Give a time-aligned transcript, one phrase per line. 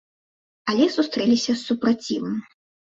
[0.73, 2.45] Але сустрэліся з супрацівам.